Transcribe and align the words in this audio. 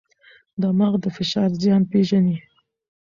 دماغ 0.61 0.93
د 1.03 1.05
فشار 1.15 1.49
زیان 1.61 1.81
پېژني. 1.91 2.37